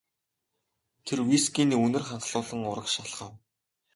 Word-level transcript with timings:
Тэр 1.05 1.19
вискиний 1.29 1.79
үнэр 1.85 2.03
ханхлуулан 2.07 2.61
урагш 2.69 2.95
алхав. 3.03 3.31